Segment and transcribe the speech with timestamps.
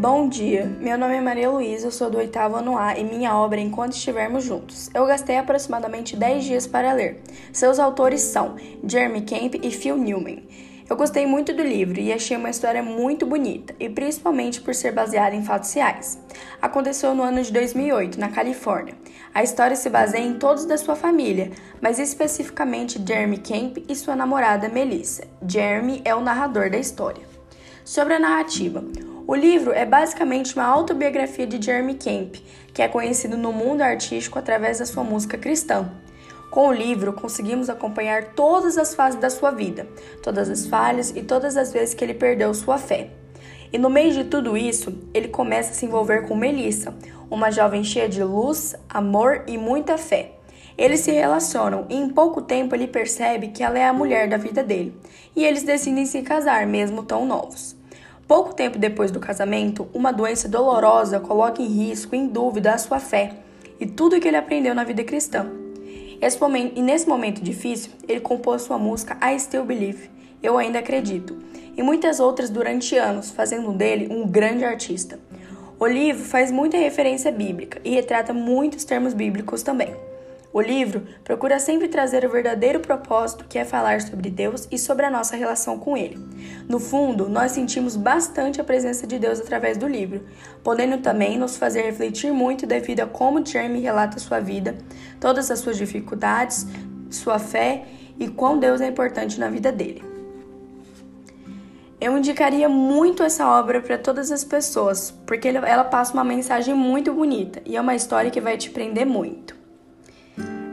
[0.00, 3.36] Bom dia, meu nome é Maria Luísa, eu sou do oitavo ano A e minha
[3.36, 4.88] obra é Enquanto Estivermos Juntos.
[4.94, 7.20] Eu gastei aproximadamente 10 dias para ler.
[7.52, 10.42] Seus autores são Jeremy Camp e Phil Newman.
[10.88, 14.90] Eu gostei muito do livro e achei uma história muito bonita, e principalmente por ser
[14.92, 16.18] baseada em fatos reais.
[16.62, 18.94] Aconteceu no ano de 2008, na Califórnia.
[19.34, 24.16] A história se baseia em todos da sua família, mas especificamente Jeremy Camp e sua
[24.16, 25.24] namorada Melissa.
[25.46, 27.28] Jeremy é o narrador da história.
[27.84, 28.82] Sobre a narrativa,
[29.26, 32.36] o livro é basicamente uma autobiografia de Jeremy Camp,
[32.72, 35.90] que é conhecido no mundo artístico através da sua música cristã.
[36.50, 39.86] Com o livro, conseguimos acompanhar todas as fases da sua vida,
[40.22, 43.10] todas as falhas e todas as vezes que ele perdeu sua fé.
[43.72, 46.92] E no meio de tudo isso, ele começa a se envolver com Melissa,
[47.30, 50.32] uma jovem cheia de luz, amor e muita fé.
[50.76, 54.36] Eles se relacionam e em pouco tempo ele percebe que ela é a mulher da
[54.36, 54.92] vida dele,
[55.36, 57.79] e eles decidem se casar, mesmo tão novos.
[58.30, 63.00] Pouco tempo depois do casamento, uma doença dolorosa coloca em risco, em dúvida, a sua
[63.00, 63.32] fé
[63.80, 65.50] e tudo o que ele aprendeu na vida cristã.
[66.40, 70.08] Momento, e nesse momento difícil, ele compôs sua música I Still Believe,
[70.40, 71.38] Eu Ainda Acredito,
[71.76, 75.18] e muitas outras durante anos, fazendo dele um grande artista.
[75.76, 79.92] O livro faz muita referência bíblica e retrata muitos termos bíblicos também.
[80.52, 85.06] O livro procura sempre trazer o verdadeiro propósito, que é falar sobre Deus e sobre
[85.06, 86.18] a nossa relação com Ele.
[86.68, 90.24] No fundo, nós sentimos bastante a presença de Deus através do livro,
[90.64, 94.76] podendo também nos fazer refletir muito devido a como Jeremy relata sua vida,
[95.20, 96.66] todas as suas dificuldades,
[97.08, 97.84] sua fé
[98.18, 100.02] e quão Deus é importante na vida dele.
[102.00, 107.12] Eu indicaria muito essa obra para todas as pessoas, porque ela passa uma mensagem muito
[107.12, 109.59] bonita e é uma história que vai te prender muito.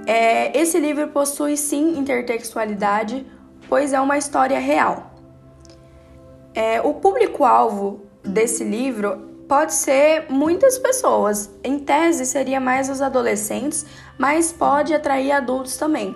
[0.08, 3.28] É, esse livro possui sim intertextualidade,
[3.68, 5.12] pois é uma história real.
[6.56, 11.50] É, o público-alvo desse livro pode ser muitas pessoas.
[11.62, 13.86] Em tese, seria mais os adolescentes,
[14.18, 16.16] mas pode atrair adultos também.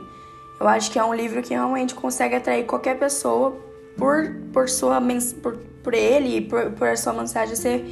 [0.58, 3.58] Eu acho que é um livro que realmente consegue atrair qualquer pessoa
[3.98, 5.02] por, por, sua,
[5.44, 7.84] por, por ele e por, por a sua mensagem ser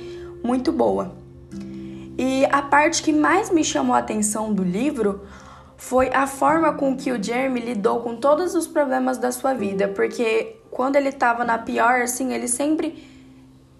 [0.41, 1.13] muito boa.
[2.18, 5.28] E a parte que mais me chamou a atenção do livro
[5.79, 9.88] foi a forma com que o Jeremy lidou com todos os problemas da sua vida,
[9.88, 13.01] porque quando ele estava na pior, assim, ele sempre.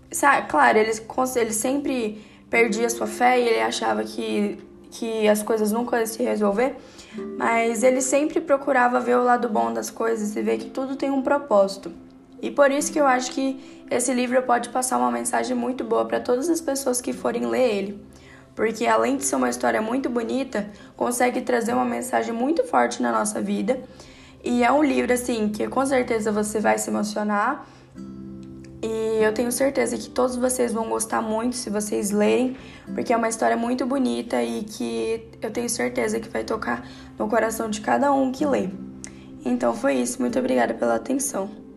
[0.10, 0.92] Sabe, claro, ele,
[1.36, 4.58] ele sempre perdia sua fé e ele achava que,
[4.90, 6.78] que as coisas nunca iam se resolver,
[7.38, 11.12] mas ele sempre procurava ver o lado bom das coisas e ver que tudo tem
[11.12, 11.92] um propósito.
[12.42, 16.06] E por isso que eu acho que esse livro pode passar uma mensagem muito boa
[16.06, 18.10] para todas as pessoas que forem ler ele
[18.60, 23.10] porque além de ser uma história muito bonita, consegue trazer uma mensagem muito forte na
[23.10, 23.80] nossa vida.
[24.44, 27.66] E é um livro assim que com certeza você vai se emocionar.
[28.84, 32.58] E eu tenho certeza que todos vocês vão gostar muito se vocês lerem,
[32.94, 36.86] porque é uma história muito bonita e que eu tenho certeza que vai tocar
[37.18, 38.68] no coração de cada um que lê.
[39.46, 41.69] Então foi isso, muito obrigada pela atenção.